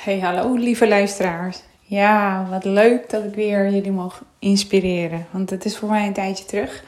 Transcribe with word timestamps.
Hey, 0.00 0.20
hallo 0.20 0.54
lieve 0.54 0.88
luisteraars. 0.88 1.62
Ja, 1.80 2.46
wat 2.50 2.64
leuk 2.64 3.10
dat 3.10 3.24
ik 3.24 3.34
weer 3.34 3.70
jullie 3.70 3.92
mag 3.92 4.24
inspireren. 4.38 5.26
Want 5.30 5.50
het 5.50 5.64
is 5.64 5.76
voor 5.76 5.88
mij 5.88 6.06
een 6.06 6.12
tijdje 6.12 6.44
terug. 6.44 6.84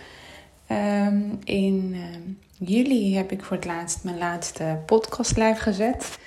Ehm, 0.67 1.21
in 1.45 1.95
uh, 1.95 2.69
juli 2.69 3.17
heb 3.17 3.33
ik 3.33 3.45
voor 3.45 3.57
het 3.57 3.65
laatst 3.65 4.05
mijn 4.05 4.19
laatste 4.19 4.79
podcast 4.87 5.37
live 5.37 5.61
gezet. 5.61 6.19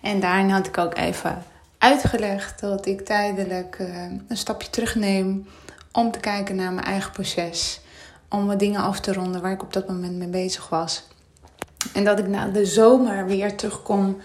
En 0.00 0.20
daarin 0.20 0.50
had 0.50 0.66
ik 0.66 0.78
ook 0.78 0.96
even 0.96 1.42
uitgelegd 1.78 2.60
dat 2.60 2.86
ik 2.86 3.00
tijdelijk 3.00 3.76
uh, 3.80 4.02
een 4.28 4.36
stapje 4.36 4.70
terugneem 4.70 5.46
om 5.92 6.10
te 6.10 6.20
kijken 6.20 6.56
naar 6.56 6.72
mijn 6.72 6.86
eigen 6.86 7.12
proces. 7.12 7.80
Om 8.28 8.46
wat 8.46 8.58
dingen 8.58 8.80
af 8.80 9.00
te 9.00 9.12
ronden 9.12 9.42
waar 9.42 9.52
ik 9.52 9.62
op 9.62 9.72
dat 9.72 9.88
moment 9.88 10.16
mee 10.16 10.28
bezig 10.28 10.68
was. 10.68 11.08
En 11.94 12.04
dat 12.04 12.18
ik 12.18 12.26
na 12.28 12.46
de 12.46 12.66
zomer 12.66 13.26
weer 13.26 13.56
terugkom 13.56 14.16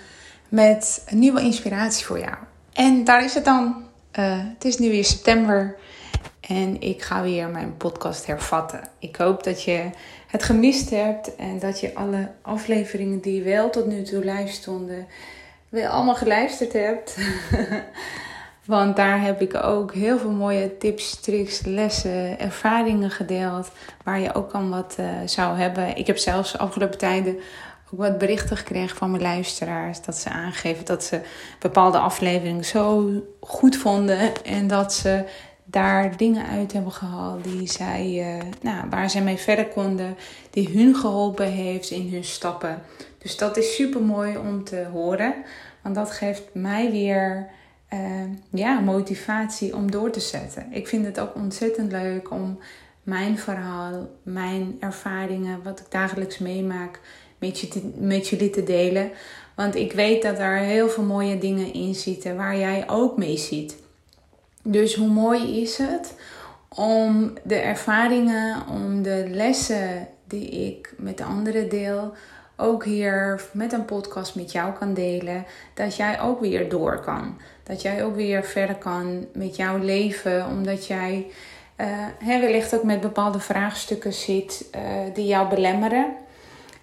met 0.49 1.03
een 1.05 1.19
nieuwe 1.19 1.41
inspiratie 1.41 2.05
voor 2.05 2.19
jou. 2.19 2.35
En 2.73 3.03
daar 3.03 3.23
is 3.23 3.33
het 3.33 3.45
dan. 3.45 3.83
Uh, 4.19 4.39
het 4.53 4.65
is 4.65 4.77
nu 4.77 4.89
weer 4.89 5.05
september 5.05 5.75
en 6.39 6.81
ik 6.81 7.01
ga 7.01 7.21
weer 7.21 7.49
mijn 7.49 7.77
podcast 7.77 8.25
hervatten. 8.25 8.81
Ik 8.99 9.15
hoop 9.15 9.43
dat 9.43 9.63
je 9.63 9.89
het 10.27 10.43
gemist 10.43 10.89
hebt 10.89 11.35
en 11.35 11.59
dat 11.59 11.79
je 11.79 11.95
alle 11.95 12.31
afleveringen 12.41 13.19
die 13.19 13.43
wel 13.43 13.69
tot 13.69 13.85
nu 13.85 14.03
toe 14.03 14.25
live 14.25 14.51
stonden, 14.51 15.07
weer 15.69 15.87
allemaal 15.87 16.15
geluisterd 16.15 16.73
hebt. 16.73 17.17
Want 18.65 18.95
daar 18.95 19.21
heb 19.21 19.41
ik 19.41 19.55
ook 19.55 19.93
heel 19.93 20.19
veel 20.19 20.31
mooie 20.31 20.77
tips, 20.77 21.19
tricks, 21.19 21.61
lessen, 21.65 22.39
ervaringen 22.39 23.11
gedeeld. 23.11 23.71
Waar 24.03 24.19
je 24.19 24.33
ook 24.33 24.53
aan 24.53 24.69
wat 24.69 24.95
uh, 24.99 25.05
zou 25.25 25.57
hebben. 25.57 25.95
Ik 25.95 26.07
heb 26.07 26.17
zelfs 26.17 26.57
afgelopen 26.57 26.97
tijden 26.97 27.39
ook 27.93 27.99
wat 27.99 28.17
berichten 28.17 28.57
gekregen 28.57 28.97
van 28.97 29.11
mijn 29.11 29.23
luisteraars. 29.23 30.01
Dat 30.01 30.17
ze 30.17 30.29
aangeven 30.29 30.85
dat 30.85 31.03
ze 31.03 31.21
bepaalde 31.59 31.97
afleveringen 31.97 32.65
zo 32.65 33.11
goed 33.39 33.75
vonden. 33.75 34.43
En 34.43 34.67
dat 34.67 34.93
ze 34.93 35.23
daar 35.63 36.17
dingen 36.17 36.45
uit 36.45 36.73
hebben 36.73 36.91
gehaald 36.91 37.43
die 37.43 37.67
zij, 37.67 38.35
uh, 38.37 38.43
nou, 38.61 38.89
waar 38.89 39.09
zij 39.09 39.21
mee 39.21 39.37
verder 39.37 39.67
konden. 39.67 40.15
Die 40.49 40.69
hun 40.69 40.95
geholpen 40.95 41.51
heeft 41.51 41.89
in 41.89 42.09
hun 42.11 42.23
stappen. 42.23 42.81
Dus 43.17 43.37
dat 43.37 43.57
is 43.57 43.75
super 43.75 44.01
mooi 44.01 44.37
om 44.37 44.63
te 44.63 44.87
horen. 44.91 45.33
Want 45.81 45.95
dat 45.95 46.11
geeft 46.11 46.43
mij 46.53 46.91
weer 46.91 47.49
uh, 47.93 47.99
ja, 48.49 48.79
motivatie 48.79 49.75
om 49.75 49.91
door 49.91 50.09
te 50.09 50.19
zetten. 50.19 50.67
Ik 50.71 50.87
vind 50.87 51.05
het 51.05 51.19
ook 51.19 51.35
ontzettend 51.35 51.91
leuk 51.91 52.31
om 52.31 52.59
mijn 53.03 53.37
verhaal, 53.37 54.09
mijn 54.23 54.77
ervaringen, 54.79 55.63
wat 55.63 55.79
ik 55.79 55.85
dagelijks 55.89 56.37
meemaak 56.37 56.99
met, 57.39 57.59
je 57.59 57.91
met 57.95 58.27
jullie 58.27 58.49
te 58.49 58.63
delen. 58.63 59.11
Want 59.55 59.75
ik 59.75 59.91
weet 59.91 60.21
dat 60.21 60.39
er 60.39 60.57
heel 60.57 60.89
veel 60.89 61.03
mooie 61.03 61.37
dingen 61.37 61.73
in 61.73 61.95
zitten 61.95 62.35
waar 62.35 62.57
jij 62.57 62.83
ook 62.89 63.17
mee 63.17 63.37
ziet. 63.37 63.77
Dus 64.63 64.95
hoe 64.95 65.07
mooi 65.07 65.61
is 65.61 65.77
het 65.77 66.13
om 66.69 67.33
de 67.43 67.55
ervaringen, 67.55 68.67
om 68.67 69.01
de 69.01 69.25
lessen 69.29 70.07
die 70.27 70.49
ik 70.49 70.93
met 70.97 71.17
de 71.17 71.23
anderen 71.23 71.69
deel, 71.69 72.13
ook 72.57 72.85
hier 72.85 73.41
met 73.51 73.73
een 73.73 73.85
podcast 73.85 74.35
met 74.35 74.51
jou 74.51 74.73
kan 74.73 74.93
delen. 74.93 75.45
Dat 75.73 75.95
jij 75.95 76.21
ook 76.21 76.39
weer 76.39 76.69
door 76.69 76.99
kan. 76.99 77.37
Dat 77.63 77.81
jij 77.81 78.03
ook 78.03 78.15
weer 78.15 78.43
verder 78.43 78.75
kan 78.75 79.25
met 79.33 79.55
jouw 79.55 79.77
leven, 79.77 80.47
omdat 80.47 80.87
jij 80.87 81.25
uh, 81.77 82.39
wellicht 82.39 82.75
ook 82.75 82.83
met 82.83 83.01
bepaalde 83.01 83.39
vraagstukken 83.39 84.13
zit 84.13 84.65
uh, 84.75 84.81
die 85.13 85.25
jou 85.25 85.49
belemmeren. 85.49 86.13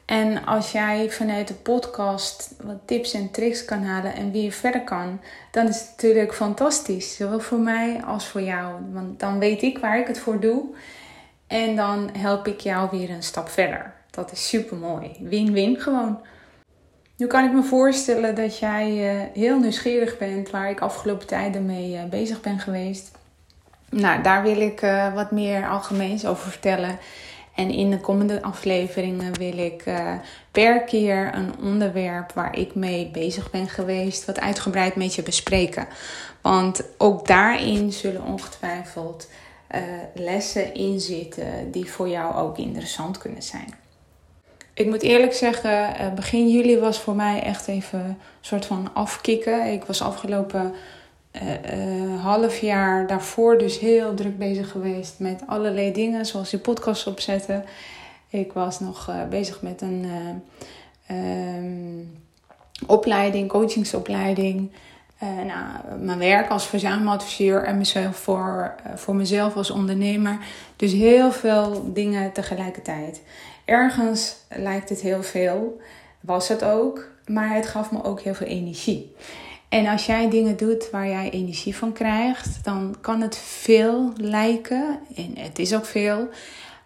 En 0.06 0.44
als 0.44 0.72
jij 0.72 1.10
vanuit 1.10 1.48
de 1.48 1.54
podcast 1.54 2.54
wat 2.62 2.76
tips 2.84 3.12
en 3.12 3.30
tricks 3.30 3.64
kan 3.64 3.82
halen 3.82 4.14
en 4.14 4.30
wie 4.30 4.42
je 4.42 4.52
verder 4.52 4.84
kan, 4.84 5.20
dan 5.50 5.68
is 5.68 5.78
het 5.78 5.88
natuurlijk 5.90 6.34
fantastisch. 6.34 7.16
Zowel 7.16 7.40
voor 7.40 7.58
mij 7.58 8.02
als 8.04 8.26
voor 8.26 8.42
jou. 8.42 8.74
Want 8.92 9.20
dan 9.20 9.38
weet 9.38 9.62
ik 9.62 9.78
waar 9.78 9.98
ik 9.98 10.06
het 10.06 10.18
voor 10.18 10.40
doe. 10.40 10.64
En 11.46 11.76
dan 11.76 12.10
help 12.18 12.46
ik 12.46 12.60
jou 12.60 12.88
weer 12.90 13.10
een 13.10 13.22
stap 13.22 13.48
verder. 13.48 13.94
Dat 14.10 14.32
is 14.32 14.48
super 14.48 14.76
mooi. 14.76 15.10
Win-win 15.20 15.80
gewoon. 15.80 16.20
Nu 17.16 17.26
kan 17.26 17.44
ik 17.44 17.52
me 17.52 17.62
voorstellen 17.62 18.34
dat 18.34 18.58
jij 18.58 19.14
uh, 19.14 19.22
heel 19.34 19.58
nieuwsgierig 19.58 20.18
bent 20.18 20.50
waar 20.50 20.70
ik 20.70 20.80
afgelopen 20.80 21.26
tijden 21.26 21.66
mee 21.66 21.92
uh, 21.92 22.04
bezig 22.04 22.40
ben 22.40 22.58
geweest. 22.58 23.10
Nou, 23.90 24.22
daar 24.22 24.42
wil 24.42 24.60
ik 24.60 24.82
uh, 24.82 25.14
wat 25.14 25.30
meer 25.30 25.68
algemeens 25.68 26.26
over 26.26 26.50
vertellen. 26.50 26.98
En 27.56 27.70
in 27.70 27.90
de 27.90 28.00
komende 28.00 28.42
afleveringen 28.42 29.38
wil 29.38 29.58
ik 29.58 29.86
uh, 29.86 30.12
per 30.50 30.80
keer 30.80 31.34
een 31.34 31.52
onderwerp 31.62 32.32
waar 32.32 32.58
ik 32.58 32.74
mee 32.74 33.10
bezig 33.12 33.50
ben 33.50 33.68
geweest, 33.68 34.24
wat 34.24 34.40
uitgebreid 34.40 34.96
met 34.96 35.14
je 35.14 35.22
bespreken. 35.22 35.86
Want 36.40 36.82
ook 36.98 37.26
daarin 37.26 37.92
zullen 37.92 38.22
ongetwijfeld 38.22 39.28
uh, 39.74 39.80
lessen 40.14 40.74
in 40.74 41.00
zitten 41.00 41.70
die 41.70 41.90
voor 41.90 42.08
jou 42.08 42.34
ook 42.34 42.58
interessant 42.58 43.18
kunnen 43.18 43.42
zijn. 43.42 43.74
Ik 44.74 44.86
moet 44.86 45.02
eerlijk 45.02 45.32
zeggen, 45.32 45.94
uh, 46.00 46.12
begin 46.14 46.48
juli 46.48 46.78
was 46.78 47.00
voor 47.00 47.14
mij 47.14 47.42
echt 47.42 47.68
even 47.68 48.00
een 48.00 48.16
soort 48.40 48.66
van 48.66 48.90
afkicken. 48.94 49.72
Ik 49.72 49.84
was 49.84 50.02
afgelopen 50.02 50.74
uh, 51.42 52.22
half 52.22 52.58
jaar 52.58 53.06
daarvoor 53.06 53.58
dus 53.58 53.78
heel 53.78 54.14
druk 54.14 54.38
bezig 54.38 54.70
geweest 54.70 55.14
met 55.18 55.42
allerlei 55.46 55.92
dingen, 55.92 56.26
zoals 56.26 56.50
die 56.50 56.58
podcast 56.58 57.06
opzetten. 57.06 57.64
Ik 58.28 58.52
was 58.52 58.80
nog 58.80 59.08
uh, 59.08 59.28
bezig 59.28 59.62
met 59.62 59.80
een 59.80 60.06
um, 61.10 62.18
opleiding, 62.86 63.48
coachingsopleiding. 63.48 64.70
nou, 65.20 65.98
mijn 66.00 66.18
werk 66.18 66.50
als 66.50 66.66
verzameladviseur 66.66 67.64
en 67.64 67.78
mezelf 67.78 68.16
voor, 68.16 68.74
voor 68.94 69.14
mezelf 69.14 69.56
als 69.56 69.70
ondernemer. 69.70 70.38
Dus 70.76 70.92
heel 70.92 71.32
veel 71.32 71.92
dingen 71.92 72.32
tegelijkertijd. 72.32 73.22
Ergens 73.64 74.36
lijkt 74.48 74.88
het 74.88 75.00
heel 75.00 75.22
veel, 75.22 75.80
was 76.20 76.48
het 76.48 76.64
ook, 76.64 77.08
maar 77.26 77.54
het 77.54 77.66
gaf 77.66 77.92
me 77.92 78.04
ook 78.04 78.20
heel 78.20 78.34
veel 78.34 78.46
energie. 78.46 79.14
En 79.68 79.86
als 79.86 80.06
jij 80.06 80.30
dingen 80.30 80.56
doet 80.56 80.90
waar 80.90 81.08
jij 81.08 81.30
energie 81.30 81.76
van 81.76 81.92
krijgt, 81.92 82.64
dan 82.64 82.96
kan 83.00 83.20
het 83.20 83.36
veel 83.36 84.12
lijken. 84.16 84.98
En 85.16 85.32
het 85.38 85.58
is 85.58 85.74
ook 85.74 85.84
veel. 85.84 86.28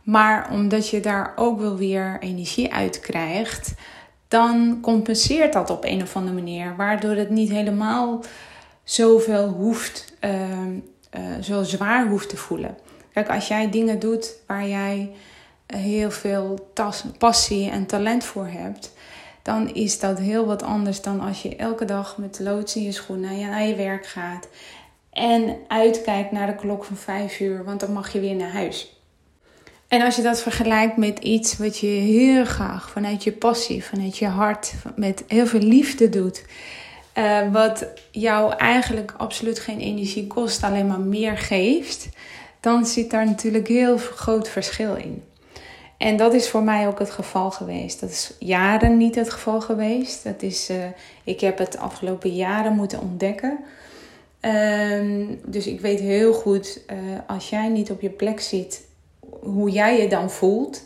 Maar 0.03 0.51
omdat 0.53 0.89
je 0.89 1.01
daar 1.01 1.33
ook 1.37 1.61
wel 1.61 1.77
weer 1.77 2.17
energie 2.21 2.73
uit 2.73 3.01
krijgt, 3.01 3.75
dan 4.29 4.79
compenseert 4.81 5.53
dat 5.53 5.71
op 5.71 5.85
een 5.85 6.03
of 6.03 6.17
andere 6.17 6.35
manier. 6.35 6.77
Waardoor 6.77 7.15
het 7.15 7.31
niet 7.31 7.51
helemaal 7.51 8.21
zoveel 8.85 9.49
hoeft, 9.49 10.15
uh, 10.25 10.31
uh, 10.31 11.43
zo 11.43 11.63
zwaar 11.63 12.09
hoeft 12.09 12.29
te 12.29 12.37
voelen. 12.37 12.77
Kijk, 13.13 13.29
als 13.29 13.49
jij 13.49 13.71
dingen 13.71 13.99
doet 13.99 14.37
waar 14.47 14.69
jij 14.69 15.11
heel 15.67 16.11
veel 16.11 16.71
passie 17.19 17.71
en 17.71 17.87
talent 17.87 18.25
voor 18.25 18.47
hebt, 18.47 18.93
dan 19.51 19.75
is 19.75 19.99
dat 19.99 20.19
heel 20.19 20.47
wat 20.47 20.63
anders 20.63 21.03
dan 21.03 21.21
als 21.21 21.43
je 21.43 21.57
elke 21.57 21.85
dag 21.85 22.17
met 22.19 22.41
loods 22.41 22.77
in 22.77 22.83
je 22.83 22.93
schoenen 22.93 23.41
naar 23.41 23.67
je 23.67 23.75
werk 23.75 24.07
gaat. 24.07 24.49
En 25.13 25.57
uitkijkt 25.69 26.33
naar 26.33 26.47
de 26.47 26.55
klok 26.55 26.85
van 26.85 26.97
5 26.97 27.41
uur, 27.41 27.65
want 27.65 27.81
dan 27.81 27.93
mag 27.93 28.13
je 28.13 28.21
weer 28.21 28.35
naar 28.35 28.53
huis. 28.53 28.97
En 29.89 30.03
als 30.03 30.17
je 30.17 30.23
dat 30.23 30.41
vergelijkt 30.41 30.97
met 30.97 31.19
iets 31.19 31.57
wat 31.57 31.79
je 31.79 31.87
heel 31.87 32.45
graag 32.45 32.91
vanuit 32.91 33.25
je 33.25 33.33
passie, 33.33 33.85
vanuit 33.85 34.19
je 34.19 34.27
hart, 34.27 34.73
met 34.97 35.25
heel 35.27 35.47
veel 35.47 35.61
liefde 35.61 36.09
doet. 36.09 36.45
Uh, 37.15 37.53
wat 37.53 37.87
jou 38.11 38.55
eigenlijk 38.55 39.15
absoluut 39.17 39.59
geen 39.59 39.81
energie 39.81 40.27
kost, 40.27 40.63
alleen 40.63 40.87
maar 40.87 41.01
meer 41.01 41.39
geeft. 41.39 42.09
Dan 42.61 42.87
zit 42.87 43.11
daar 43.11 43.27
natuurlijk 43.27 43.69
heel 43.69 43.99
groot 43.99 44.49
verschil 44.49 44.95
in. 44.95 45.23
En 46.01 46.17
dat 46.17 46.35
is 46.35 46.49
voor 46.49 46.63
mij 46.63 46.87
ook 46.87 46.99
het 46.99 47.11
geval 47.11 47.51
geweest. 47.51 48.01
Dat 48.01 48.11
is 48.11 48.33
jaren 48.39 48.97
niet 48.97 49.15
het 49.15 49.31
geval 49.31 49.61
geweest. 49.61 50.25
Dat 50.25 50.43
is, 50.43 50.71
uh, 50.71 50.77
ik 51.25 51.41
heb 51.41 51.59
het 51.59 51.79
afgelopen 51.79 52.35
jaren 52.35 52.73
moeten 52.73 53.01
ontdekken. 53.01 53.59
Um, 54.41 55.41
dus 55.45 55.67
ik 55.67 55.81
weet 55.81 56.01
heel 56.01 56.33
goed, 56.33 56.81
uh, 56.93 56.97
als 57.27 57.51
jij 57.51 57.69
niet 57.69 57.91
op 57.91 58.01
je 58.01 58.11
plek 58.11 58.41
zit, 58.41 58.85
hoe 59.41 59.71
jij 59.71 60.01
je 60.01 60.09
dan 60.09 60.31
voelt 60.31 60.83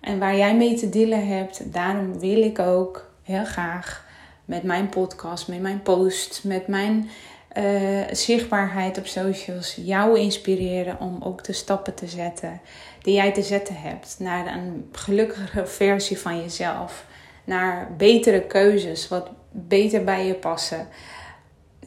en 0.00 0.18
waar 0.18 0.36
jij 0.36 0.56
mee 0.56 0.74
te 0.74 0.88
dealen 0.88 1.26
hebt. 1.26 1.72
Daarom 1.72 2.18
wil 2.18 2.42
ik 2.42 2.58
ook 2.58 3.10
heel 3.22 3.44
graag 3.44 4.06
met 4.44 4.62
mijn 4.62 4.88
podcast, 4.88 5.48
met 5.48 5.60
mijn 5.60 5.82
post, 5.82 6.40
met 6.44 6.66
mijn 6.66 7.10
uh, 7.58 8.00
zichtbaarheid 8.10 8.98
op 8.98 9.06
socials 9.06 9.78
jou 9.84 10.18
inspireren 10.18 11.00
om 11.00 11.22
ook 11.22 11.44
de 11.44 11.52
stappen 11.52 11.94
te 11.94 12.06
zetten 12.06 12.60
die 13.02 13.14
jij 13.14 13.32
te 13.32 13.42
zetten 13.42 13.76
hebt 13.76 14.16
naar 14.18 14.46
een 14.46 14.88
gelukkige 14.92 15.66
versie 15.66 16.18
van 16.18 16.40
jezelf, 16.40 17.04
naar 17.44 17.88
betere 17.96 18.42
keuzes, 18.42 19.08
wat 19.08 19.30
beter 19.50 20.04
bij 20.04 20.26
je 20.26 20.34
passen. 20.34 20.88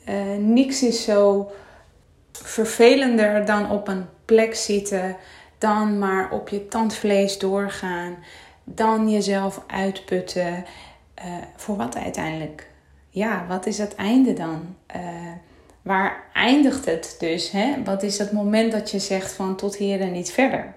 Uh, 0.10 0.36
niks 0.39 0.83
is 0.83 1.04
zo 1.04 1.51
vervelender 2.31 3.45
dan 3.45 3.71
op 3.71 3.88
een 3.88 4.06
plek 4.25 4.56
zitten, 4.56 5.15
dan 5.57 5.98
maar 6.00 6.31
op 6.31 6.50
je 6.50 6.68
tandvlees 6.68 7.39
doorgaan, 7.39 8.18
dan 8.63 9.09
jezelf 9.09 9.63
uitputten. 9.68 10.66
Uh, 11.25 11.33
voor 11.56 11.77
wat 11.77 11.95
uiteindelijk? 11.95 12.71
ja, 13.13 13.45
wat 13.48 13.66
is 13.66 13.77
het 13.77 13.95
einde 13.95 14.33
dan? 14.33 14.75
Uh, 14.95 15.01
waar 15.81 16.24
eindigt 16.33 16.86
het 16.86 17.16
dus? 17.19 17.51
Hè? 17.51 17.83
Wat 17.83 18.04
is 18.04 18.18
het 18.18 18.31
moment 18.31 18.71
dat 18.71 18.92
je 18.92 19.00
zegt 19.00 19.33
van 19.33 19.56
tot 19.56 19.75
hier 19.75 20.01
en 20.01 20.12
niet 20.12 20.31
verder? 20.31 20.74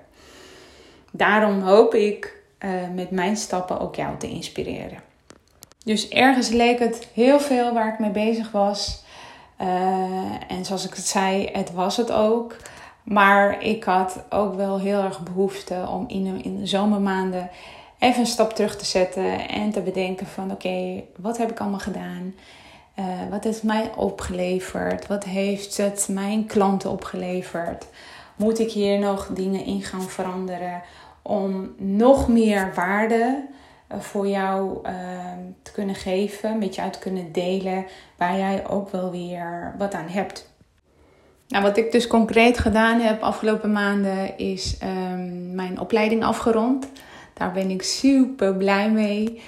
Daarom 1.16 1.60
hoop 1.60 1.94
ik 1.94 2.42
uh, 2.58 2.70
met 2.94 3.10
mijn 3.10 3.36
stappen 3.36 3.80
ook 3.80 3.94
jou 3.94 4.16
te 4.16 4.28
inspireren. 4.28 4.98
Dus 5.84 6.08
ergens 6.08 6.48
leek 6.48 6.78
het 6.78 7.08
heel 7.14 7.40
veel 7.40 7.72
waar 7.72 7.92
ik 7.92 7.98
mee 7.98 8.10
bezig 8.10 8.50
was. 8.50 9.04
Uh, 9.60 9.66
en 10.48 10.64
zoals 10.64 10.86
ik 10.86 10.94
het 10.94 11.06
zei, 11.06 11.48
het 11.52 11.72
was 11.72 11.96
het 11.96 12.12
ook. 12.12 12.56
Maar 13.02 13.62
ik 13.62 13.84
had 13.84 14.24
ook 14.30 14.54
wel 14.54 14.80
heel 14.80 15.02
erg 15.02 15.20
behoefte 15.20 15.86
om 15.90 16.04
in, 16.08 16.44
in 16.44 16.58
de 16.58 16.66
zomermaanden 16.66 17.50
even 17.98 18.20
een 18.20 18.26
stap 18.26 18.52
terug 18.52 18.76
te 18.76 18.84
zetten 18.84 19.48
en 19.48 19.70
te 19.70 19.80
bedenken 19.80 20.26
van 20.26 20.50
oké, 20.50 21.02
wat 21.16 21.38
heb 21.38 21.50
ik 21.50 21.60
allemaal 21.60 21.78
gedaan? 21.78 22.34
Uh, 22.98 23.04
wat 23.30 23.44
heeft 23.44 23.62
mij 23.62 23.90
opgeleverd? 23.96 25.06
Wat 25.06 25.24
heeft 25.24 25.76
het 25.76 26.08
mijn 26.10 26.46
klanten 26.46 26.90
opgeleverd? 26.90 27.86
Moet 28.36 28.58
ik 28.58 28.70
hier 28.70 28.98
nog 28.98 29.26
dingen 29.26 29.64
in 29.64 29.82
gaan 29.82 30.02
veranderen 30.02 30.82
om 31.26 31.74
nog 31.76 32.28
meer 32.28 32.72
waarde 32.74 33.44
uh, 33.92 34.00
voor 34.00 34.28
jou 34.28 34.78
uh, 34.86 34.92
te 35.62 35.72
kunnen 35.72 35.94
geven, 35.94 36.58
met 36.58 36.74
jou 36.74 36.90
te 36.90 36.98
kunnen 36.98 37.32
delen, 37.32 37.84
waar 38.16 38.36
jij 38.36 38.68
ook 38.68 38.90
wel 38.90 39.10
weer 39.10 39.74
wat 39.78 39.94
aan 39.94 40.08
hebt? 40.08 40.54
Nou, 41.48 41.62
wat 41.62 41.76
ik 41.76 41.92
dus 41.92 42.06
concreet 42.06 42.58
gedaan 42.58 43.00
heb 43.00 43.22
afgelopen 43.22 43.72
maanden 43.72 44.38
is 44.38 44.78
um, 44.82 45.54
mijn 45.54 45.80
opleiding 45.80 46.24
afgerond. 46.24 46.88
Daar 47.34 47.52
ben 47.52 47.70
ik 47.70 47.82
super 47.82 48.54
blij 48.54 48.90
mee. 48.90 49.42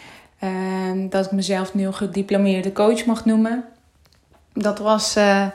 Uh, 0.44 1.10
dat 1.10 1.24
ik 1.24 1.32
mezelf 1.32 1.74
nu 1.74 1.92
gediplomeerde 1.92 2.72
coach 2.72 3.06
mag 3.06 3.24
noemen. 3.24 3.64
Dat 4.52 4.78
was 4.78 5.16
uh, 5.16 5.46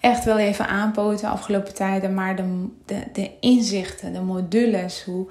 echt 0.00 0.24
wel 0.24 0.38
even 0.38 0.68
aanpoten 0.68 1.20
de 1.20 1.32
afgelopen 1.32 1.74
tijden. 1.74 2.14
Maar 2.14 2.36
de, 2.36 2.68
de, 2.84 3.02
de 3.12 3.30
inzichten, 3.40 4.12
de 4.12 4.20
modules, 4.20 5.04
hoe, 5.04 5.26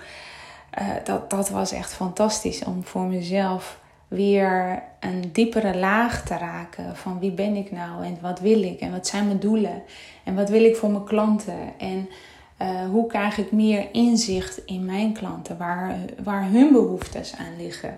uh, 0.80 0.88
dat, 1.04 1.30
dat 1.30 1.50
was 1.50 1.72
echt 1.72 1.94
fantastisch 1.94 2.64
om 2.64 2.84
voor 2.84 3.06
mezelf 3.06 3.80
weer 4.08 4.84
een 5.00 5.30
diepere 5.32 5.78
laag 5.78 6.26
te 6.26 6.38
raken 6.38 6.96
van 6.96 7.20
wie 7.20 7.32
ben 7.32 7.56
ik 7.56 7.72
nou 7.72 8.04
en 8.06 8.18
wat 8.22 8.40
wil 8.40 8.64
ik 8.64 8.80
en 8.80 8.92
wat 8.92 9.08
zijn 9.08 9.26
mijn 9.26 9.40
doelen 9.40 9.84
en 10.24 10.36
wat 10.36 10.50
wil 10.50 10.64
ik 10.64 10.76
voor 10.76 10.90
mijn 10.90 11.04
klanten 11.04 11.60
en 11.78 12.10
uh, 12.62 12.90
hoe 12.90 13.08
krijg 13.08 13.38
ik 13.38 13.52
meer 13.52 13.88
inzicht 13.92 14.66
in 14.66 14.86
mijn 14.86 15.14
klanten 15.14 15.58
waar, 15.58 15.96
waar 16.24 16.50
hun 16.50 16.72
behoeftes 16.72 17.36
aan 17.38 17.58
liggen 17.58 17.96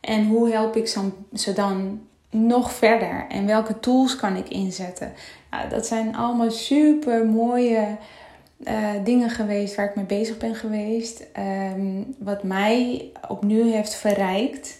en 0.00 0.26
hoe 0.26 0.50
help 0.50 0.76
ik 0.76 0.88
ze 1.32 1.52
dan 1.52 2.00
nog 2.30 2.72
verder 2.72 3.26
en 3.28 3.46
welke 3.46 3.80
tools 3.80 4.16
kan 4.16 4.36
ik 4.36 4.48
inzetten. 4.48 5.12
Nou, 5.50 5.68
dat 5.68 5.86
zijn 5.86 6.16
allemaal 6.16 6.50
super 6.50 7.26
mooie 7.26 7.96
uh, 8.58 8.90
dingen 9.04 9.30
geweest 9.30 9.74
waar 9.74 9.88
ik 9.88 9.94
mee 9.94 10.04
bezig 10.04 10.38
ben 10.38 10.54
geweest. 10.54 11.26
Um, 11.76 12.14
wat 12.18 12.42
mij 12.42 13.10
opnieuw 13.28 13.72
heeft 13.72 13.94
verrijkt. 13.94 14.78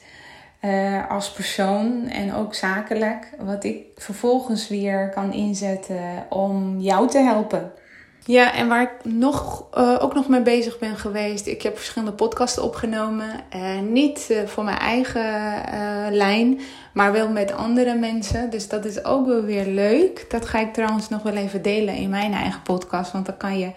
Uh, 0.63 1.11
als 1.11 1.33
persoon 1.33 2.09
en 2.09 2.35
ook 2.35 2.55
zakelijk. 2.55 3.31
Wat 3.39 3.65
ik 3.65 3.85
vervolgens 3.97 4.69
weer 4.69 5.11
kan 5.11 5.33
inzetten 5.33 6.27
om 6.29 6.79
jou 6.79 7.09
te 7.09 7.19
helpen. 7.19 7.73
Ja, 8.27 8.55
en 8.55 8.69
waar 8.69 8.83
ik 8.83 9.13
nog, 9.13 9.65
uh, 9.79 9.97
ook 10.01 10.15
nog 10.15 10.29
mee 10.29 10.43
bezig 10.43 10.79
ben 10.79 10.97
geweest. 10.97 11.47
Ik 11.47 11.63
heb 11.63 11.77
verschillende 11.77 12.15
podcasten 12.15 12.63
opgenomen. 12.63 13.29
Uh, 13.57 13.81
niet 13.81 14.29
uh, 14.31 14.47
voor 14.47 14.65
mijn 14.65 14.79
eigen 14.79 15.23
lijn, 16.15 16.61
maar 16.93 17.13
wel 17.13 17.29
met 17.29 17.53
andere 17.53 17.95
mensen. 17.95 18.51
Dus 18.51 18.69
dat 18.69 18.85
is 18.85 19.05
ook 19.05 19.27
wel 19.27 19.43
weer 19.43 19.67
leuk. 19.67 20.27
Dat 20.29 20.47
ga 20.47 20.59
ik 20.59 20.73
trouwens 20.73 21.09
nog 21.09 21.23
wel 21.23 21.37
even 21.37 21.63
delen 21.63 21.95
in 21.95 22.11
mijn 22.11 22.33
eigen 22.33 22.63
podcast. 22.63 23.13
Want 23.13 23.27
dan 23.27 23.37
kan 23.37 23.59
je 23.59 23.71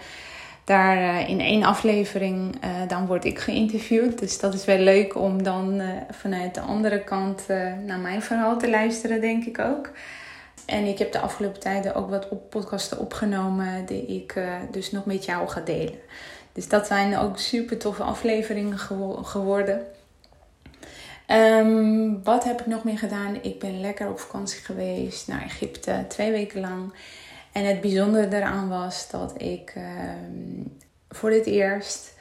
daar 0.64 1.30
in 1.30 1.40
één 1.40 1.64
aflevering, 1.64 2.56
dan 2.88 3.06
word 3.06 3.26
ik 3.26 3.40
geïnterviewd. 3.40 4.20
Dus 4.20 4.40
dat 4.40 4.54
is 4.54 4.66
wel 4.66 4.78
leuk 4.78 5.16
om 5.16 5.44
dan 5.44 5.82
vanuit 6.12 6.56
de 6.56 6.62
andere 6.62 7.04
kant 7.04 7.48
naar 7.86 8.00
mijn 8.00 8.22
verhaal 8.22 8.58
te 8.58 8.70
luisteren, 8.70 9.22
denk 9.22 9.46
ik 9.46 9.60
ook. 9.60 9.90
En 10.70 10.86
ik 10.86 10.98
heb 10.98 11.12
de 11.12 11.20
afgelopen 11.20 11.60
tijden 11.60 11.96
ook 11.96 12.10
wat 12.10 12.30
op 12.30 12.50
podcasten 12.50 13.00
opgenomen 13.00 13.86
die 13.86 14.06
ik 14.06 14.36
uh, 14.36 14.54
dus 14.72 14.92
nog 14.92 15.06
met 15.06 15.26
jou 15.26 15.50
ga 15.50 15.60
delen. 15.60 16.00
Dus 16.54 16.68
dat 16.68 16.88
zijn 16.88 17.18
ook 17.18 17.38
super 17.38 17.78
toffe 17.78 18.04
afleveringen 18.04 18.78
geworden. 19.24 19.82
Um, 21.28 22.24
wat 22.24 22.44
heb 22.44 22.60
ik 22.60 22.66
nog 22.66 22.84
meer 22.84 22.98
gedaan? 22.98 23.38
Ik 23.42 23.60
ben 23.60 23.82
lekker 23.82 24.10
op 24.10 24.20
vakantie 24.20 24.60
geweest 24.60 25.28
naar 25.28 25.42
Egypte, 25.42 26.06
twee 26.08 26.32
weken 26.32 26.62
lang. 26.62 26.94
En 27.52 27.66
het 27.66 27.82
bijzondere 27.82 28.28
daaraan 28.28 28.70
was 28.70 29.10
dat 29.10 29.42
ik 29.42 29.74
um, 29.78 30.78
voor 31.10 31.30
dit 31.30 31.46
eerst, 31.46 32.14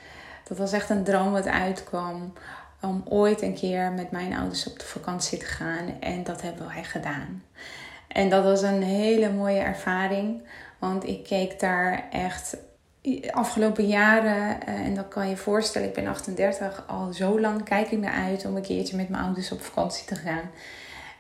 dat 0.48 0.58
was 0.58 0.72
echt 0.72 0.90
een 0.90 1.04
droom 1.04 1.32
wat 1.32 1.46
uitkwam, 1.46 2.32
om 2.80 3.02
ooit 3.08 3.42
een 3.42 3.54
keer 3.54 3.92
met 3.92 4.10
mijn 4.10 4.36
ouders 4.36 4.66
op 4.66 4.78
de 4.78 4.86
vakantie 4.86 5.38
te 5.38 5.44
gaan. 5.44 6.00
En 6.00 6.24
dat 6.24 6.42
hebben 6.42 6.66
wij 6.66 6.84
gedaan. 6.84 7.42
En 8.08 8.28
dat 8.28 8.44
was 8.44 8.62
een 8.62 8.82
hele 8.82 9.32
mooie 9.32 9.60
ervaring. 9.60 10.42
Want 10.78 11.06
ik 11.06 11.24
keek 11.24 11.60
daar 11.60 12.08
echt 12.10 12.56
afgelopen 13.30 13.86
jaren, 13.86 14.66
eh, 14.66 14.74
en 14.74 14.94
dat 14.94 15.08
kan 15.08 15.28
je 15.28 15.36
voorstellen, 15.36 15.88
ik 15.88 15.94
ben 15.94 16.06
38, 16.06 16.84
al 16.86 17.12
zo 17.12 17.40
lang 17.40 17.64
kijk 17.64 17.90
ik 17.90 17.98
naar 17.98 18.12
uit 18.12 18.44
om 18.44 18.56
een 18.56 18.62
keertje 18.62 18.96
met 18.96 19.08
mijn 19.08 19.22
ouders 19.22 19.52
op 19.52 19.60
vakantie 19.60 20.06
te 20.06 20.14
gaan. 20.14 20.50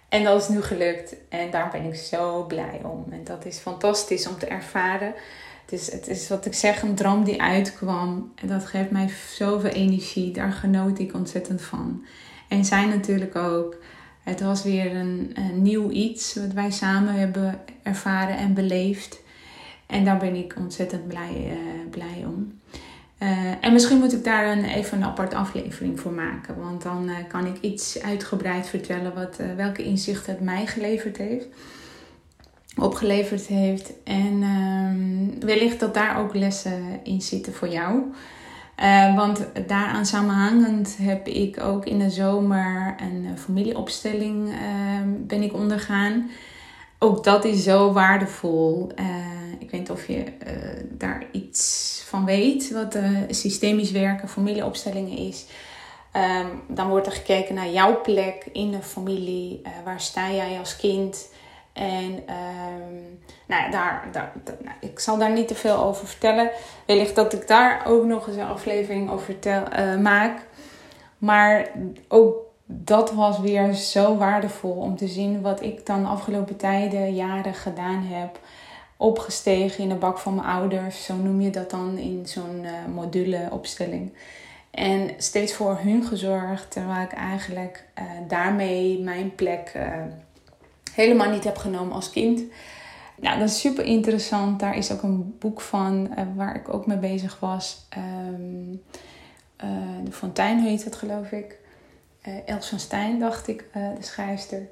En 0.08 0.24
dat 0.24 0.42
is 0.42 0.48
nu 0.48 0.62
gelukt 0.62 1.14
en 1.28 1.50
daar 1.50 1.70
ben 1.70 1.84
ik 1.84 1.94
zo 1.94 2.44
blij 2.44 2.80
om. 2.82 3.06
En 3.10 3.24
dat 3.24 3.44
is 3.44 3.58
fantastisch 3.58 4.28
om 4.28 4.38
te 4.38 4.46
ervaren. 4.46 5.14
Het 5.62 5.80
is, 5.80 5.92
het 5.92 6.08
is 6.08 6.28
wat 6.28 6.46
ik 6.46 6.54
zeg, 6.54 6.82
een 6.82 6.94
droom 6.94 7.24
die 7.24 7.42
uitkwam. 7.42 8.32
En 8.34 8.48
dat 8.48 8.66
geeft 8.66 8.90
mij 8.90 9.10
zoveel 9.34 9.70
energie. 9.70 10.32
Daar 10.32 10.52
genoot 10.52 10.98
ik 10.98 11.14
ontzettend 11.14 11.62
van. 11.62 12.06
En 12.48 12.64
zij 12.64 12.84
natuurlijk 12.84 13.36
ook. 13.36 13.76
Het 14.28 14.40
was 14.40 14.62
weer 14.62 14.96
een, 14.96 15.34
nieuw 15.54 15.90
iets 15.90 16.34
wat 16.34 16.52
wij 16.52 16.70
samen 16.70 17.14
hebben 17.14 17.60
ervaren 17.82 18.36
en 18.36 18.54
beleefd. 18.54 19.20
En 19.86 20.04
daar 20.04 20.18
ben 20.18 20.34
ik 20.34 20.54
ontzettend 20.58 21.08
blij, 21.08 21.34
uh, 21.46 21.90
blij 21.90 22.24
om. 22.26 22.60
Uh, 23.22 23.52
en 23.60 23.72
misschien 23.72 23.98
moet 23.98 24.12
ik 24.12 24.24
daar 24.24 24.56
een, 24.56 24.64
even 24.64 24.96
een 24.96 25.04
apart 25.04 25.34
aflevering 25.34 26.00
voor 26.00 26.12
maken. 26.12 26.60
Want 26.60 26.82
dan 26.82 27.08
uh, 27.08 27.14
kan 27.28 27.46
ik 27.46 27.60
iets 27.60 28.02
uitgebreid 28.02 28.68
vertellen 28.68 29.14
wat, 29.14 29.36
welke 29.56 29.84
inzichten 29.84 30.32
het 30.32 30.42
mij 30.42 30.66
geleverd 30.66 31.16
heeft. 31.16 31.46
Opgeleverd 32.76 33.46
heeft. 33.46 33.92
En 34.04 34.42
ehm, 34.42 35.46
wellicht 35.46 35.80
dat 35.80 35.94
daar 35.94 36.18
ook 36.18 36.34
lessen 36.34 37.00
in 37.02 37.22
zitten 37.22 37.52
voor 37.52 37.68
jou. 37.68 38.02
Uh, 38.82 39.16
want 39.16 39.46
daaraan 39.66 40.06
samenhangend 40.06 40.96
heb 41.00 41.26
ik 41.26 41.60
ook 41.60 41.84
in 41.84 41.98
de 41.98 42.10
zomer 42.10 42.94
een 43.00 43.24
uh, 43.24 43.30
familieopstelling 43.36 44.48
uh, 44.48 44.56
ben 45.04 45.42
ik 45.42 45.52
ondergaan. 45.52 46.30
Ook 46.98 47.24
dat 47.24 47.44
is 47.44 47.62
zo 47.62 47.92
waardevol. 47.92 48.90
Eh, 48.94 49.06
ik 49.58 49.70
weet 49.70 49.80
niet 49.80 49.90
of 49.90 50.06
je 50.06 50.24
daar 50.90 51.24
iets 51.32 52.02
van 52.06 52.24
weet, 52.24 52.72
wat 52.72 52.98
systemisch 53.28 53.90
werken, 53.90 54.28
familieopstellingen 54.28 55.18
is. 55.18 55.46
Um, 56.12 56.62
dan 56.74 56.88
wordt 56.88 57.06
er 57.06 57.12
gekeken 57.12 57.54
naar 57.54 57.70
jouw 57.70 58.00
plek 58.00 58.46
in 58.52 58.70
de 58.70 58.82
familie. 58.82 59.62
waar 59.84 60.00
sta 60.00 60.32
jij 60.32 60.58
als 60.58 60.76
kind? 60.76 61.28
En 61.78 62.12
um, 62.12 63.18
nou, 63.46 63.70
daar, 63.70 64.08
daar, 64.12 64.32
nou, 64.44 64.76
ik 64.80 64.98
zal 64.98 65.18
daar 65.18 65.32
niet 65.32 65.48
te 65.48 65.54
veel 65.54 65.76
over 65.76 66.06
vertellen. 66.06 66.50
Wellicht 66.86 67.14
dat 67.14 67.32
ik 67.32 67.48
daar 67.48 67.86
ook 67.86 68.04
nog 68.04 68.26
eens 68.26 68.36
een 68.36 68.46
aflevering 68.46 69.10
over 69.10 69.24
vertel, 69.24 69.62
uh, 69.78 69.96
maak. 69.96 70.46
Maar 71.18 71.70
ook 72.08 72.36
dat 72.64 73.12
was 73.12 73.40
weer 73.40 73.72
zo 73.72 74.16
waardevol 74.16 74.72
om 74.72 74.96
te 74.96 75.08
zien 75.08 75.40
wat 75.40 75.62
ik 75.62 75.86
dan 75.86 76.06
afgelopen 76.06 76.56
tijden, 76.56 77.14
jaren 77.14 77.54
gedaan 77.54 78.02
heb. 78.02 78.40
Opgestegen 78.96 79.82
in 79.82 79.88
de 79.88 79.94
bak 79.94 80.18
van 80.18 80.34
mijn 80.34 80.46
ouders, 80.46 81.04
zo 81.04 81.14
noem 81.14 81.40
je 81.40 81.50
dat 81.50 81.70
dan 81.70 81.98
in 81.98 82.26
zo'n 82.26 82.64
uh, 82.64 82.70
moduleopstelling. 82.94 84.12
En 84.70 85.10
steeds 85.16 85.52
voor 85.52 85.78
hun 85.80 86.04
gezorgd, 86.04 86.70
terwijl 86.70 87.02
ik 87.02 87.12
eigenlijk 87.12 87.84
uh, 87.98 88.04
daarmee 88.28 88.98
mijn 89.00 89.34
plek 89.34 89.72
helemaal 90.98 91.30
niet 91.30 91.44
heb 91.44 91.56
genomen 91.56 91.94
als 91.94 92.10
kind. 92.10 92.42
Nou, 93.20 93.38
dat 93.38 93.48
is 93.48 93.60
super 93.60 93.84
interessant. 93.84 94.60
Daar 94.60 94.76
is 94.76 94.92
ook 94.92 95.02
een 95.02 95.36
boek 95.38 95.60
van 95.60 96.10
uh, 96.18 96.24
waar 96.36 96.56
ik 96.56 96.74
ook 96.74 96.86
mee 96.86 96.96
bezig 96.96 97.40
was. 97.40 97.86
Um, 98.30 98.82
uh, 99.64 100.04
de 100.04 100.12
Fontein 100.12 100.58
heet 100.58 100.84
het, 100.84 100.96
geloof 100.96 101.32
ik. 101.32 101.58
Uh, 102.28 102.34
Els 102.46 102.68
van 102.68 102.78
Stijn, 102.78 103.18
dacht 103.18 103.48
ik, 103.48 103.64
de 103.72 104.04
schrijfster. 104.04 104.68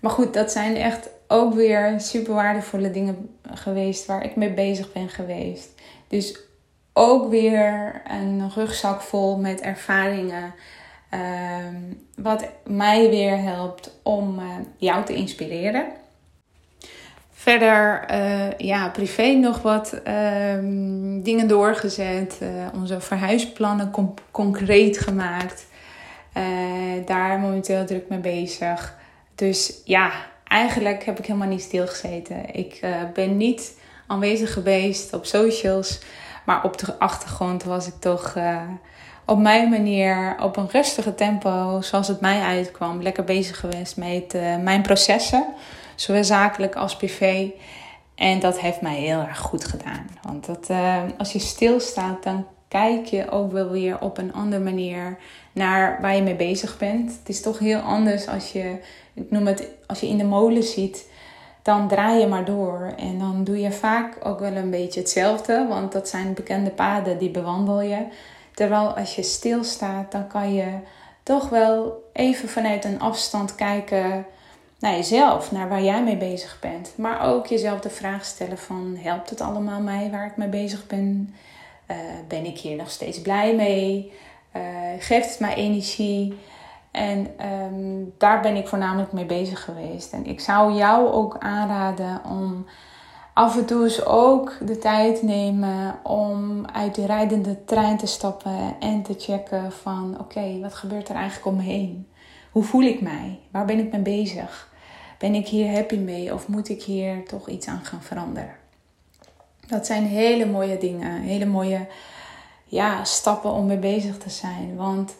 Maar 0.00 0.10
goed, 0.10 0.34
dat 0.34 0.52
zijn 0.52 0.76
echt 0.76 1.08
ook 1.28 1.54
weer 1.54 2.00
super 2.00 2.34
waardevolle 2.34 2.90
dingen 2.90 3.30
geweest 3.42 4.06
waar 4.06 4.24
ik 4.24 4.36
mee 4.36 4.52
bezig 4.52 4.92
ben 4.92 5.08
geweest. 5.08 5.68
Dus 6.08 6.38
ook 6.92 7.30
weer 7.30 8.02
een 8.08 8.50
rugzak 8.54 9.00
vol 9.00 9.38
met 9.38 9.60
ervaringen 9.60 10.54
Ehm, 11.10 11.74
wat 12.16 12.48
mij 12.66 13.10
weer 13.10 13.38
helpt 13.38 13.98
om 14.02 14.38
uh, 14.38 14.44
jou 14.76 15.04
te 15.04 15.14
inspireren. 15.14 15.86
Verder, 17.32 18.04
uh, 18.10 18.58
ja, 18.58 18.88
privé 18.88 19.32
nog 19.32 19.62
wat 19.62 19.92
ehm, 19.92 21.22
dingen 21.22 21.48
doorgezet. 21.48 22.38
Uh, 22.42 22.48
onze 22.74 23.00
verhuisplannen 23.00 23.92
concreet 24.30 24.98
gemaakt. 24.98 25.66
daar 27.06 27.38
momenteel 27.38 27.86
druk 27.86 28.08
mee 28.08 28.18
bezig. 28.18 28.96
Dus 29.34 29.80
ja, 29.84 30.12
eigenlijk 30.44 31.04
heb 31.04 31.18
ik 31.18 31.26
helemaal 31.26 31.48
niet 31.48 31.62
stilgezeten. 31.62 32.54
Ik 32.54 32.80
ben 33.14 33.36
niet 33.36 33.78
aanwezig 34.06 34.52
geweest 34.52 35.12
op 35.12 35.24
socials. 35.24 36.00
Maar 36.44 36.64
op 36.64 36.78
de 36.78 36.98
achtergrond 36.98 37.64
was 37.64 37.86
ik 37.86 37.94
toch 38.00 38.36
op 39.30 39.38
mijn 39.38 39.68
manier, 39.68 40.36
op 40.42 40.56
een 40.56 40.68
rustige 40.70 41.14
tempo, 41.14 41.80
zoals 41.80 42.08
het 42.08 42.20
mij 42.20 42.40
uitkwam, 42.40 43.02
lekker 43.02 43.24
bezig 43.24 43.60
geweest 43.60 43.96
met 43.96 44.34
uh, 44.34 44.56
mijn 44.56 44.82
processen, 44.82 45.46
zowel 45.94 46.24
zakelijk 46.24 46.76
als 46.76 46.96
privé. 46.96 47.52
En 48.14 48.40
dat 48.40 48.60
heeft 48.60 48.80
mij 48.80 48.96
heel 48.96 49.18
erg 49.18 49.38
goed 49.38 49.64
gedaan. 49.64 50.06
Want 50.22 50.46
dat, 50.46 50.70
uh, 50.70 50.96
als 51.18 51.32
je 51.32 51.38
stilstaat, 51.38 52.22
dan 52.22 52.46
kijk 52.68 53.06
je 53.06 53.30
ook 53.30 53.52
wel 53.52 53.70
weer 53.70 54.00
op 54.00 54.18
een 54.18 54.32
andere 54.32 54.62
manier 54.62 55.18
naar 55.52 55.98
waar 56.00 56.16
je 56.16 56.22
mee 56.22 56.36
bezig 56.36 56.78
bent. 56.78 57.18
Het 57.18 57.28
is 57.28 57.42
toch 57.42 57.58
heel 57.58 57.80
anders 57.80 58.28
als 58.28 58.52
je, 58.52 58.76
ik 59.14 59.30
noem 59.30 59.46
het, 59.46 59.68
als 59.86 60.00
je 60.00 60.08
in 60.08 60.18
de 60.18 60.24
molen 60.24 60.62
ziet, 60.62 61.06
dan 61.62 61.88
draai 61.88 62.20
je 62.20 62.26
maar 62.26 62.44
door. 62.44 62.92
En 62.96 63.18
dan 63.18 63.44
doe 63.44 63.60
je 63.60 63.72
vaak 63.72 64.16
ook 64.22 64.40
wel 64.40 64.56
een 64.56 64.70
beetje 64.70 65.00
hetzelfde, 65.00 65.66
want 65.68 65.92
dat 65.92 66.08
zijn 66.08 66.34
bekende 66.34 66.70
paden 66.70 67.18
die 67.18 67.30
bewandel 67.30 67.80
je. 67.80 68.06
Terwijl 68.54 68.96
als 68.96 69.14
je 69.14 69.22
stilstaat, 69.22 70.12
dan 70.12 70.26
kan 70.26 70.54
je 70.54 70.78
toch 71.22 71.48
wel 71.48 72.02
even 72.12 72.48
vanuit 72.48 72.84
een 72.84 73.00
afstand 73.00 73.54
kijken 73.54 74.26
naar 74.78 74.92
jezelf, 74.92 75.52
naar 75.52 75.68
waar 75.68 75.82
jij 75.82 76.02
mee 76.02 76.16
bezig 76.16 76.58
bent. 76.60 76.92
Maar 76.96 77.20
ook 77.20 77.46
jezelf 77.46 77.80
de 77.80 77.90
vraag 77.90 78.24
stellen 78.24 78.58
van, 78.58 78.96
helpt 78.98 79.30
het 79.30 79.40
allemaal 79.40 79.80
mij 79.80 80.10
waar 80.10 80.26
ik 80.26 80.36
mee 80.36 80.48
bezig 80.48 80.86
ben? 80.86 81.34
Uh, 81.90 81.96
ben 82.28 82.44
ik 82.44 82.58
hier 82.58 82.76
nog 82.76 82.90
steeds 82.90 83.20
blij 83.20 83.54
mee? 83.54 84.12
Uh, 84.56 84.62
geeft 84.98 85.28
het 85.30 85.40
mij 85.40 85.54
energie? 85.54 86.38
En 86.90 87.26
um, 87.72 88.14
daar 88.18 88.40
ben 88.40 88.56
ik 88.56 88.68
voornamelijk 88.68 89.12
mee 89.12 89.26
bezig 89.26 89.64
geweest. 89.64 90.12
En 90.12 90.26
ik 90.26 90.40
zou 90.40 90.72
jou 90.72 91.08
ook 91.08 91.36
aanraden 91.38 92.20
om 92.24 92.66
af 93.40 93.56
en 93.56 93.64
toe 93.64 93.84
eens 93.84 94.04
ook 94.04 94.56
de 94.66 94.78
tijd 94.78 95.22
nemen 95.22 95.98
om 96.02 96.66
uit 96.66 96.94
die 96.94 97.06
rijdende 97.06 97.64
trein 97.64 97.96
te 97.96 98.06
stappen 98.06 98.76
en 98.80 99.02
te 99.02 99.14
checken 99.18 99.72
van 99.72 100.16
oké, 100.18 100.58
wat 100.60 100.74
gebeurt 100.74 101.08
er 101.08 101.14
eigenlijk 101.14 101.46
om 101.46 101.56
me 101.56 101.62
heen? 101.62 102.08
Hoe 102.50 102.62
voel 102.62 102.82
ik 102.82 103.00
mij? 103.00 103.38
Waar 103.50 103.64
ben 103.64 103.78
ik 103.78 103.92
mee 103.92 104.00
bezig? 104.00 104.72
Ben 105.18 105.34
ik 105.34 105.46
hier 105.46 105.72
happy 105.72 105.96
mee 105.96 106.34
of 106.34 106.48
moet 106.48 106.68
ik 106.68 106.82
hier 106.82 107.24
toch 107.26 107.48
iets 107.48 107.66
aan 107.66 107.84
gaan 107.84 108.02
veranderen? 108.02 108.54
Dat 109.66 109.86
zijn 109.86 110.04
hele 110.04 110.46
mooie 110.46 110.78
dingen, 110.78 111.20
hele 111.20 111.46
mooie 111.46 111.86
ja, 112.64 113.04
stappen 113.04 113.52
om 113.52 113.66
mee 113.66 113.78
bezig 113.78 114.18
te 114.18 114.30
zijn. 114.30 114.76
Want 114.76 115.14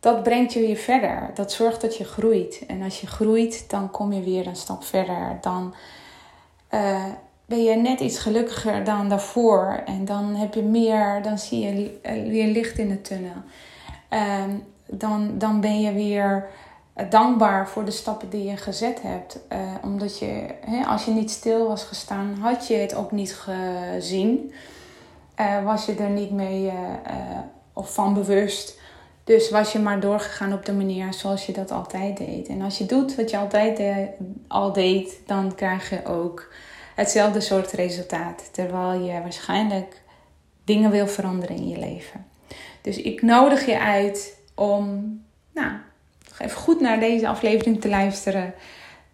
dat 0.00 0.22
brengt 0.22 0.52
je 0.52 0.60
weer 0.60 0.76
verder. 0.76 1.30
Dat 1.34 1.52
zorgt 1.52 1.80
dat 1.80 1.96
je 1.96 2.04
groeit. 2.04 2.64
En 2.66 2.82
als 2.82 3.00
je 3.00 3.06
groeit, 3.06 3.70
dan 3.70 3.90
kom 3.90 4.12
je 4.12 4.22
weer 4.22 4.46
een 4.46 4.56
stap 4.56 4.84
verder. 4.84 5.38
Dan 5.40 5.74
uh, 6.70 7.04
ben 7.46 7.62
je 7.62 7.76
net 7.76 8.00
iets 8.00 8.18
gelukkiger 8.18 8.84
dan 8.84 9.08
daarvoor. 9.08 9.82
En 9.84 10.04
dan 10.04 10.34
heb 10.34 10.54
je 10.54 10.62
meer, 10.62 11.22
dan 11.22 11.38
zie 11.38 11.60
je 11.60 11.98
eh, 12.02 12.28
weer 12.28 12.46
licht 12.46 12.78
in 12.78 12.88
de 12.88 13.00
tunnel. 13.00 13.42
Uh, 14.12 14.44
dan, 14.86 15.38
dan 15.38 15.60
ben 15.60 15.80
je 15.80 15.92
weer 15.92 16.46
dankbaar 17.10 17.68
voor 17.68 17.84
de 17.84 17.90
stappen 17.90 18.30
die 18.30 18.44
je 18.44 18.56
gezet 18.56 19.02
hebt. 19.02 19.38
Uh, 19.52 19.58
omdat 19.82 20.18
je, 20.18 20.54
als 20.86 21.04
je 21.04 21.10
niet 21.10 21.30
stil 21.30 21.68
was 21.68 21.84
gestaan, 21.84 22.36
had 22.40 22.66
je 22.66 22.74
het 22.74 22.94
ook 22.94 23.12
niet 23.12 23.34
gezien. 23.34 24.52
Uh, 25.40 25.64
was 25.64 25.86
je 25.86 25.94
er 25.94 26.10
niet 26.10 26.30
mee 26.30 26.72
of 27.72 27.94
van 27.94 28.14
bewust. 28.14 28.78
Dus 29.24 29.50
was 29.50 29.72
je 29.72 29.78
maar 29.78 30.00
doorgegaan 30.00 30.52
op 30.52 30.64
de 30.66 30.72
manier 30.72 31.14
zoals 31.14 31.46
je 31.46 31.52
dat 31.52 31.70
altijd 31.70 32.16
deed. 32.16 32.48
En 32.48 32.62
als 32.62 32.78
je 32.78 32.86
doet 32.86 33.14
wat 33.14 33.30
je 33.30 33.38
altijd 33.38 33.80
al 34.48 34.72
deed, 34.72 35.20
dan 35.26 35.54
krijg 35.54 35.90
je 35.90 36.04
ook 36.04 36.48
hetzelfde 36.96 37.40
soort 37.40 37.72
resultaat. 37.72 38.48
Terwijl 38.52 39.00
je 39.00 39.20
waarschijnlijk 39.22 40.02
dingen 40.64 40.90
wil 40.90 41.06
veranderen 41.06 41.56
in 41.56 41.68
je 41.68 41.78
leven. 41.78 42.26
Dus 42.80 42.96
ik 42.96 43.22
nodig 43.22 43.66
je 43.66 43.78
uit 43.78 44.38
om 44.54 45.20
nou, 45.54 45.72
even 46.38 46.56
goed 46.56 46.80
naar 46.80 47.00
deze 47.00 47.28
aflevering 47.28 47.80
te 47.80 47.88
luisteren. 47.88 48.54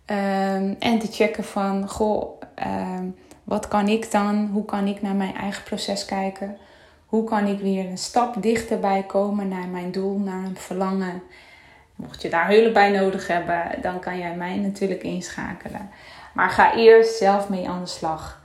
Um, 0.06 0.76
en 0.78 0.98
te 0.98 1.06
checken 1.10 1.44
van, 1.44 1.88
goh, 1.88 2.40
um, 2.66 3.16
wat 3.44 3.68
kan 3.68 3.88
ik 3.88 4.10
dan? 4.10 4.48
Hoe 4.52 4.64
kan 4.64 4.86
ik 4.86 5.02
naar 5.02 5.14
mijn 5.14 5.34
eigen 5.34 5.64
proces 5.64 6.04
kijken? 6.04 6.56
Hoe 7.06 7.24
kan 7.24 7.46
ik 7.46 7.60
weer 7.60 7.86
een 7.86 7.98
stap 7.98 8.42
dichterbij 8.42 9.02
komen 9.02 9.48
naar 9.48 9.68
mijn 9.68 9.92
doel, 9.92 10.18
naar 10.18 10.44
een 10.44 10.56
verlangen? 10.56 11.22
Mocht 12.02 12.22
je 12.22 12.28
daar 12.28 12.48
hulp 12.48 12.72
bij 12.72 12.90
nodig 12.90 13.26
hebben, 13.26 13.62
dan 13.82 14.00
kan 14.00 14.18
jij 14.18 14.34
mij 14.34 14.56
natuurlijk 14.56 15.02
inschakelen. 15.02 15.90
Maar 16.34 16.50
ga 16.50 16.74
eerst 16.74 17.16
zelf 17.16 17.48
mee 17.48 17.68
aan 17.68 17.80
de 17.80 17.88
slag. 17.88 18.40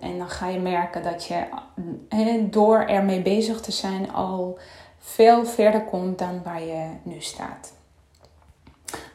en 0.00 0.18
dan 0.18 0.28
ga 0.28 0.48
je 0.48 0.58
merken 0.58 1.02
dat 1.02 1.26
je 1.26 1.44
door 2.50 2.78
ermee 2.78 3.22
bezig 3.22 3.60
te 3.60 3.72
zijn 3.72 4.12
al 4.12 4.58
veel 4.98 5.46
verder 5.46 5.80
komt 5.80 6.18
dan 6.18 6.40
waar 6.44 6.62
je 6.62 6.86
nu 7.02 7.20
staat. 7.20 7.72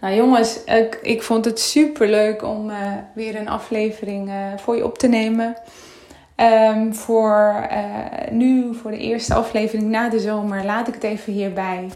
Nou 0.01 0.15
jongens, 0.15 0.63
ik, 0.63 0.99
ik 1.01 1.23
vond 1.23 1.45
het 1.45 1.59
super 1.59 2.07
leuk 2.07 2.43
om 2.43 2.69
uh, 2.69 2.77
weer 3.15 3.35
een 3.35 3.49
aflevering 3.49 4.29
uh, 4.29 4.35
voor 4.57 4.75
je 4.75 4.85
op 4.85 4.97
te 4.97 5.07
nemen. 5.07 5.55
Um, 6.35 6.95
voor 6.95 7.67
uh, 7.71 7.87
nu, 8.31 8.75
voor 8.75 8.91
de 8.91 8.97
eerste 8.97 9.33
aflevering 9.33 9.89
na 9.89 10.09
de 10.09 10.19
zomer, 10.19 10.65
laat 10.65 10.87
ik 10.87 10.93
het 10.93 11.03
even 11.03 11.33
hierbij. 11.33 11.89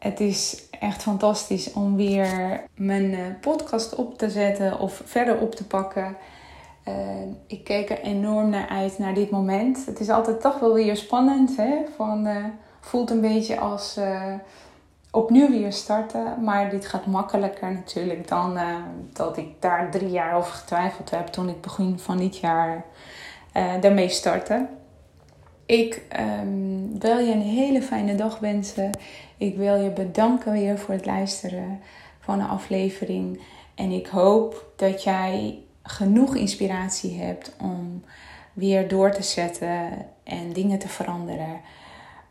Het 0.00 0.20
is 0.20 0.68
echt 0.70 1.02
fantastisch 1.02 1.72
om 1.72 1.96
weer 1.96 2.60
mijn 2.74 3.14
eh, 3.14 3.20
podcast 3.40 3.94
op 3.94 4.18
te 4.18 4.30
zetten 4.30 4.78
of 4.78 5.02
verder 5.04 5.40
op 5.40 5.54
te 5.54 5.66
pakken. 5.66 6.16
Uh, 6.88 6.94
ik 7.46 7.64
keek 7.64 7.90
er 7.90 8.00
enorm 8.00 8.50
naar 8.50 8.68
uit 8.68 8.98
naar 8.98 9.14
dit 9.14 9.30
moment. 9.30 9.86
Het 9.86 10.00
is 10.00 10.08
altijd 10.08 10.40
toch 10.40 10.58
wel 10.58 10.74
weer 10.74 10.96
spannend. 10.96 11.56
Hè? 11.56 11.76
Van, 11.96 12.26
uh, 12.26 12.44
voelt 12.80 13.10
een 13.10 13.20
beetje 13.20 13.58
als 13.58 13.98
opnieuw 15.10 15.48
weer 15.50 15.72
starten. 15.72 16.44
Maar 16.44 16.70
dit 16.70 16.86
gaat 16.86 17.06
makkelijker 17.06 17.72
natuurlijk 17.72 18.28
dan 18.28 18.58
dat 19.12 19.36
ik 19.36 19.48
daar 19.58 19.90
drie 19.90 20.10
jaar 20.10 20.34
over 20.34 20.52
getwijfeld 20.52 21.10
heb 21.10 21.26
toen 21.26 21.48
ik 21.48 21.60
begin 21.60 21.98
van 21.98 22.16
dit 22.16 22.36
jaar 22.36 22.84
daarmee 23.80 24.08
startte. 24.08 24.66
Ik 25.70 26.02
um, 26.20 26.98
wil 26.98 27.18
je 27.18 27.32
een 27.32 27.40
hele 27.40 27.82
fijne 27.82 28.14
dag 28.14 28.38
wensen. 28.38 28.90
Ik 29.36 29.56
wil 29.56 29.74
je 29.74 29.90
bedanken 29.90 30.52
weer 30.52 30.78
voor 30.78 30.94
het 30.94 31.06
luisteren 31.06 31.80
van 32.20 32.38
de 32.38 32.44
aflevering. 32.44 33.40
En 33.74 33.90
ik 33.90 34.06
hoop 34.06 34.72
dat 34.76 35.02
jij 35.02 35.58
genoeg 35.82 36.36
inspiratie 36.36 37.20
hebt 37.20 37.52
om 37.60 38.04
weer 38.52 38.88
door 38.88 39.10
te 39.10 39.22
zetten 39.22 40.06
en 40.24 40.52
dingen 40.52 40.78
te 40.78 40.88
veranderen. 40.88 41.60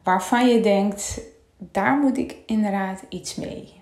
Waarvan 0.03 0.47
je 0.47 0.59
denkt, 0.59 1.21
daar 1.57 1.97
moet 1.97 2.17
ik 2.17 2.35
inderdaad 2.45 3.03
iets 3.09 3.35
mee. 3.35 3.73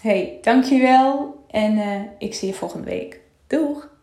Hey, 0.00 0.38
dankjewel 0.42 1.44
en 1.50 1.76
uh, 1.76 2.00
ik 2.18 2.34
zie 2.34 2.48
je 2.48 2.54
volgende 2.54 2.90
week. 2.90 3.20
Doeg! 3.46 3.97